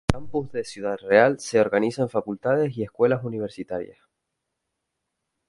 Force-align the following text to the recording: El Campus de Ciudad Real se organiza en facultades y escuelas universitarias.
El 0.07 0.13
Campus 0.13 0.51
de 0.51 0.63
Ciudad 0.63 0.97
Real 0.97 1.39
se 1.39 1.59
organiza 1.61 2.01
en 2.01 2.09
facultades 2.09 2.75
y 2.75 2.81
escuelas 2.81 3.23
universitarias. 3.23 3.99